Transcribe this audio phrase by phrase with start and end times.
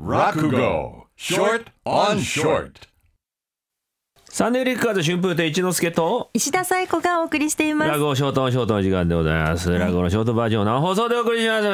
[0.00, 2.86] Rakugo, short on short.
[4.30, 9.76] サンデーリッカーズ春風亭一之輔と石田紗友子がお送りしています落語ショートショートの時間でございます。
[9.76, 11.66] 落語のショートバージョンを生放送でお送りします。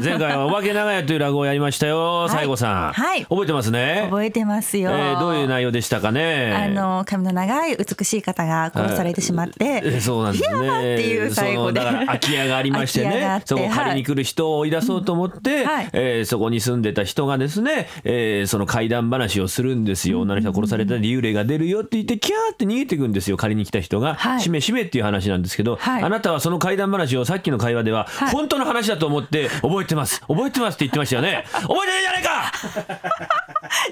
[0.00, 2.92] 前回はお化け長屋という落語をやりましたよ、西郷さん。
[2.92, 4.02] はい覚えてますね。
[4.04, 6.54] 覚えてますよ、えーどういう内容でしたかね。
[6.54, 10.94] あの髪の長い美しい方が殺されてしまって、えーそうなんですね。
[10.94, 20.20] っていう最後で空き家がありましてね そこを借りに来る人を追い出そうと思って、はいえーそこに住んでた人がですね、えーその怪談話をするんですよ。
[20.20, 23.36] 女の人が殺されたら幽霊が出るよって言って、キャーって逃げていくんですよ。
[23.36, 30.20] 借りに来た人が、はいしめしめっていう話なんですけど、はいあなたはその怪談話をさっきの会話では、い本当の話だと思って覚えてます。
[30.28, 31.44] 覚えてますって言ってましたよね。
[31.52, 32.52] 覚えてないじゃ ないか。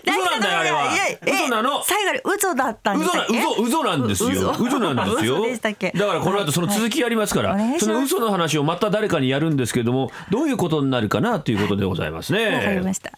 [0.06, 0.88] 嘘なんだよあれは。
[1.26, 1.82] 嘘なの？
[1.84, 4.28] 最後に嘘だったんで嘘なしたっけ嘘嘘なんですよ。
[4.30, 5.34] 嘘嘘なんですよ。
[5.40, 5.92] 嘘でしたっけ？
[5.94, 12.92] だからこの後その続きやりますから、はいその嘘の話をまた誰かにやるんですけども、どういうことになるかなということでございますわかりねま。
[12.94, 13.12] した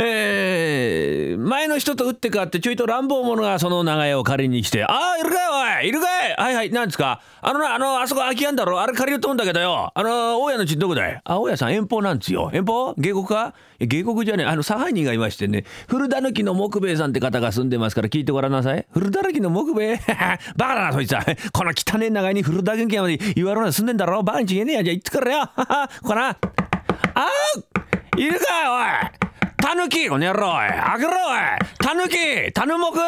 [0.00, 5.36] えー前の人と打って変わってちょいと乱暴者がその長屋を借りに来て「ああいるか
[5.80, 7.20] いおいいるかいはいはいなんですか?
[7.40, 9.90] あのなあのあそこ空き家んだろあれ借りると思うんだけどよ。
[9.94, 11.20] あの大家の家どこだい?
[11.24, 12.50] あ大家さん遠方なんですよ。
[12.52, 12.94] 遠方？
[12.98, 13.54] 芸国か?
[13.78, 15.64] いや芸国じゃねえあの差配人がいましてね。
[15.88, 18.86] 古田抜きの木兵衛さんって方が住んでますから聞いてごらんなさい。
[18.92, 20.00] 古田抜きの木兵衛？
[20.56, 21.24] バカだなそいつは。
[21.52, 24.84] この汚ね長屋に古田県警まで言われるの住んでんだろバカにちげえねえや。
[24.84, 25.50] じゃあ行ってくれよ。
[25.54, 29.18] ここなあーいるかいお
[29.78, 30.68] いタヌキこの野郎おい。
[30.68, 31.14] 開けろおい。
[31.78, 32.98] タヌキタヌモク。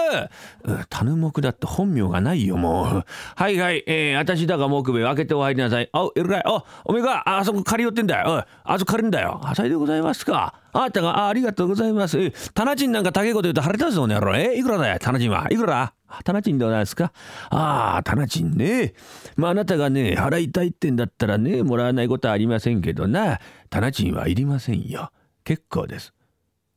[0.63, 3.05] うんタヌモクだって本名がないよもう。
[3.35, 3.83] はいはい。
[3.89, 5.91] えー、私だが木兵衛開けてお入りなさい。
[5.93, 6.43] あいるかい。
[6.45, 8.31] あおめえかあそこ借りよってんだよ。
[8.31, 8.45] おい。
[8.65, 9.41] あそこ借りんだよ。
[9.43, 10.55] あさいでございますか。
[10.73, 12.21] あなたがあありがとうございます。
[12.21, 14.37] えタナチンなんか高いこと言うと晴れたぞこの野郎。
[14.37, 15.49] えいくらだよタナチンは。
[15.51, 15.93] いくら？
[16.07, 17.13] あタナチンでございますか？
[17.51, 18.95] ああタナチンね。
[19.37, 23.41] まああなたがね払いたいってんだったらねもらわないことはありませんけどな。
[23.71, 25.11] タナチンはいりませんよ。
[25.43, 26.13] 結構です。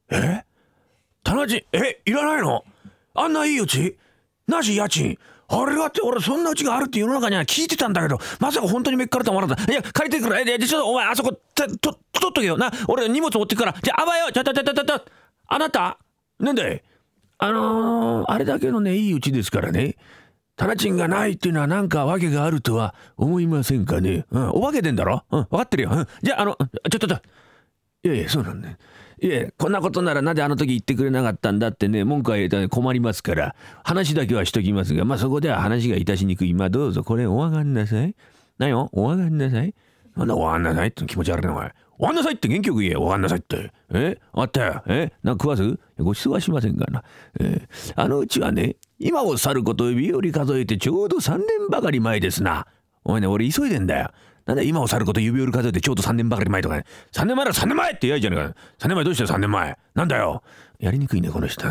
[0.10, 0.44] え？
[1.24, 2.02] タナチンえ？
[2.06, 2.64] いらないの？
[3.14, 3.98] あんないいうち
[4.48, 5.18] なし家賃？
[5.48, 9.72] あれだって俺そんなうちがあるって世の中には聞いてたんだけどまさか本当にめっからと思わなかった。
[9.72, 10.40] いや借りてくる。
[10.40, 12.58] えちょっとお前あそことと取っとけよ。
[12.58, 13.76] な俺荷物持ってくから。
[13.82, 15.02] じゃああばよちょちょちょちょちょ
[15.48, 16.00] あなた？
[16.40, 16.84] なんだい
[17.38, 19.96] あのー、あれだけのねいいうちですからね。
[20.56, 24.26] タナチンがないっていうのは何か訳があるとは思いませんかね？
[24.32, 24.50] うん。
[24.52, 25.24] お化けてんだろ？
[25.32, 25.44] うん。
[25.46, 26.58] 分かってるよ、うん、じゃああの
[26.90, 27.18] ちょちょちょ。
[28.04, 28.78] いやいやそうなんだよ。
[29.24, 36.54] いやこんなことならなぜあの時言ってくれなかったんだってね文句は言えたら困りますから話だけはしときますがまあそこでは話がいたしにくい。
[36.54, 38.18] まあどうぞこれお上がんなさい。
[38.58, 39.74] 何よお上がんなさい？
[40.18, 41.70] なんだお上がんなさいって気持ち悪いなおい
[42.00, 43.72] お上がんなさいって元気よく言えお上がんなさいって。
[43.94, 44.18] え？
[44.34, 44.84] あったよ。
[44.88, 45.14] え？
[45.24, 47.06] なんか食わずご馳走はしませんがな、
[47.40, 47.66] え？
[47.70, 52.68] ーあのうちはね今を去ること指折り数えてちょうど3年ばかり前ですな。
[53.06, 54.12] お前ね俺急いでんだよ。
[54.46, 56.86] なんだ今を去ること指折り数えてちょうど3年ばかり前とかね。
[57.12, 58.56] 3年前だ3年前って言いじゃねえか。
[58.80, 60.44] 3年前どうして3年前なんだよ。
[60.80, 61.66] やりにくいね、この人。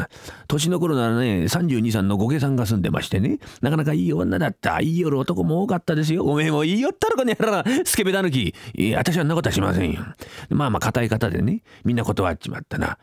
[0.49, 3.41] 年の頃ならね、32、3のご家さんが住んでましてね。
[3.61, 4.81] なかなかいい女だった。
[4.81, 6.25] いい夜男も多かったですよ。
[6.25, 8.55] おめえもいいよったろかねやらスケベだぬき。
[8.75, 10.01] いや、私はそんなことはしませんよ。
[10.49, 11.63] まあまあ、固い方でね。
[11.85, 12.97] みんな断っちまったな。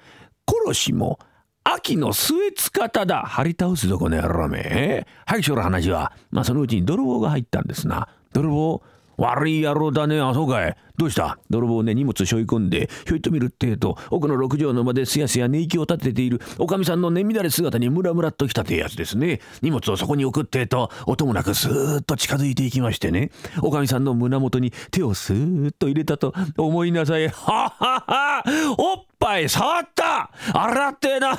[0.48, 1.20] 殺しも、
[1.64, 8.82] 秋の末つ方だ張り倒すぞこの野郎めはいしょる話はまあそのうちに泥棒が入ったんですな泥棒
[9.20, 11.40] 悪い野郎だねあそうかいどうした？
[11.50, 19.40] 泥棒ね荷物背負い込んでひょいと見るってえと奥の六畳の間ですやすや寝息を立てているおかみさんの寝乱れ姿にムラムラっときたってやつですね。
[19.62, 23.32] 荷物をそこに置くってえと音もなくスーッと近づいていきましてね。
[23.62, 27.30] おかみさんの胸元に手をスーッと入れたと思いなさい。
[27.30, 28.44] はっはっは
[28.78, 30.32] おっぱい触った。
[30.54, 31.38] 洗ってえな。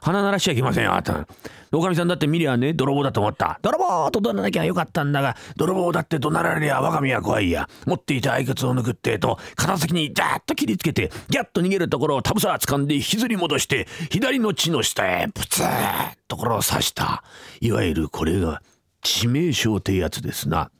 [0.00, 1.26] 鼻鳴らしちゃいけませんよあなた。
[1.72, 3.60] おかみさんだって見りゃね泥棒だと思った。
[3.62, 7.68] 泥棒と怒らなきゃよかったんだが泥棒だって怒鳴られりゃ我が身は怖いや。
[7.86, 17.22] 持っていた合靴を抜くってと片先にジャーッと切りつけてギャッと逃げるところをタブサー掴んで引きずり戻して左の血の下へプツーッところを刺した。
[17.60, 18.62] いわゆるこれが
[19.02, 20.70] 致命傷ってやつですな。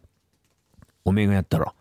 [1.04, 1.72] おめえがやったろ。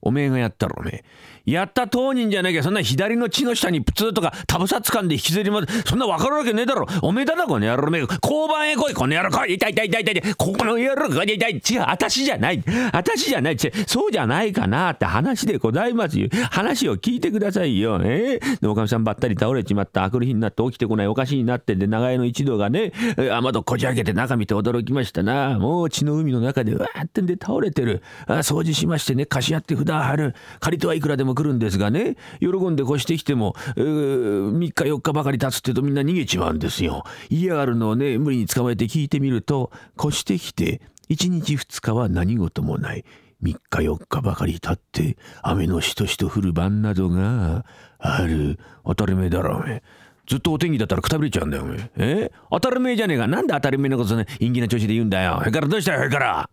[0.00, 1.04] おめえがやったろおめえ。
[1.50, 6.86] やった当人じゃなきゃそんな左の血の下にプツーとかタブサ掴んで引きずりまでそんな分かるわけねえだろ。
[7.02, 7.90] おめえだなこの野郎。
[7.90, 9.30] めえ交番へ来いこの野郎。
[9.30, 10.34] 来い痛い痛い痛い痛い。
[10.34, 11.36] ここの野郎が痛い。
[11.36, 12.62] 痛い違う私じゃない。
[12.92, 13.54] 私じゃない。
[13.54, 16.28] 違うそうじゃないかなって話でございますよ。
[16.50, 17.98] 話を聞いてくださいよ。
[18.04, 20.04] えー、でおかみさんばったり倒れちまった。
[20.04, 21.06] あくる日になって起きてこない。
[21.06, 22.92] おかしいなってで長屋の一同がね
[23.32, 25.58] 雨戸こじ開けて中見て驚きましたな。
[25.58, 28.02] もう血の海の中でわーってんで倒れてる。
[28.26, 30.34] あ掃除しましてね貸し合って札貼る。
[30.60, 32.16] 借り手はいくらでも来るんですがね。
[32.40, 37.04] 喜んで越してきても、えー、3日4日ばかり経つってとみんな逃げちまうんですよ。
[37.28, 40.80] 嫌がるのをね無理に捕まえて聞いてみると越してきて
[41.10, 43.04] 1日2日は何事もない。
[43.42, 47.64] 3日4日ばかり経って雨のしとしと降る晩などが
[47.98, 48.58] ある。
[48.84, 49.82] 当たり前だろおめ
[50.26, 52.30] ずっとお天気だったらくたびれちゃうんだよおめえ。
[52.50, 53.26] 当たり前じゃねえか。
[53.26, 55.36] なんで当たり前のことね陰気な調子で言うんだよ。
[55.38, 56.50] それからどうしたよそれから。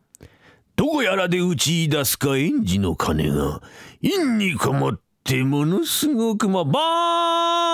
[0.75, 3.61] どこやらで打ち出すか園児の鐘が。
[4.01, 6.79] 陰にこもってものすごくもバ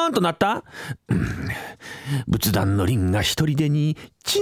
[0.08, 0.64] ーンとなった、
[1.10, 1.28] うん、
[2.28, 4.42] 仏壇の輪が一人でにチー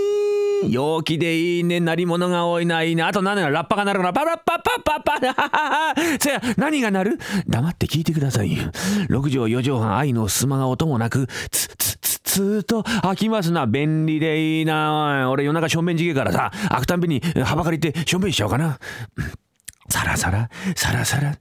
[0.67, 0.69] ン。
[0.69, 3.03] 陽気でいいね鳴り物が多いないいね。
[3.03, 6.01] あと何がラッパが鳴るからパラッパッパッパッパッパ。
[6.01, 7.19] ッせや何が鳴る？
[7.47, 8.57] 黙って聞いてください
[9.07, 11.69] 六畳四畳半愛の襖が音もなくつ
[12.39, 13.67] ずっと飽きますな。
[13.67, 15.29] 便利でいいな。
[15.29, 18.79] 俺夜中正面地毛からさ開くたんびに幅借りて正面しちゃおうかな。
[19.89, 21.37] サラサラ、サラサラ、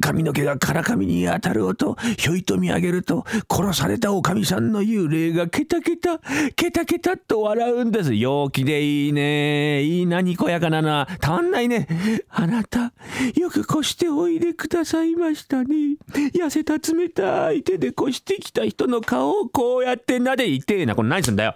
[0.00, 6.20] 髪の毛がから髪に当たる音、ひょいと見上げると、殺されたおかみさんの幽霊がケタケタ、
[6.54, 8.14] ケタケタと笑うんです。
[8.14, 9.82] 陽気でいいね。
[9.82, 11.06] いいな、にこやかなな。
[11.20, 11.88] たまんないね。
[12.30, 12.92] あなた、
[13.36, 15.96] よく越しておいでくださいましたね。
[16.34, 20.94] 痩せた冷たい手で越してきた人の顔をこうやって撫でいてえな。
[20.94, 21.54] これ何すんだよ。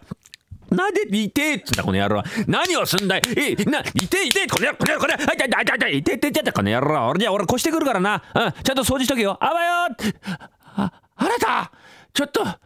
[0.71, 2.23] なでいてっつったこの野郎。
[2.47, 3.23] 何をすんだい。
[3.37, 5.31] えな、いていてこの野郎この野郎この野郎。
[5.31, 7.09] あいたいたいたいたいていていてこの野郎。
[7.09, 8.23] 俺じゃ俺越してくるからな。
[8.35, 8.53] うん。
[8.63, 9.39] ちゃんと掃除しとけよ。
[9.41, 9.97] あばよ。
[10.77, 11.71] ああなた。
[12.13, 12.61] ちょっと待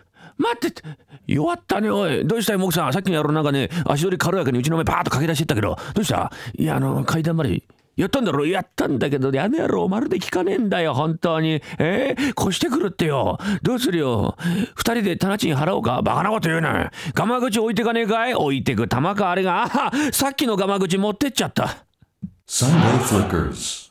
[0.69, 0.83] って。
[1.27, 2.27] 弱ったねおい。
[2.27, 2.93] どうしたいモクさん。
[2.93, 5.77] さっきの野郎なんかね足取り軽やかにうちの前バーッと駆け出してったけど。
[5.95, 6.33] どうした？
[6.57, 7.63] いやあの階段まで
[8.01, 11.63] やったんだろやったんだけど、あの野郎まるで聞かねえんだよ、本当に。
[11.79, 13.39] えー、越してくるってよ。
[13.63, 14.37] どうするよ？
[14.75, 16.01] 二人で棚賃払おうか？
[16.03, 16.91] バカなこと言うな。
[17.13, 18.35] ガマ口置いてかねえかい？
[18.35, 19.65] 置いてく玉かあれが。
[19.65, 21.85] あはさっきのガマ口持ってっちゃった。
[22.49, 23.90] Sunday Flickers.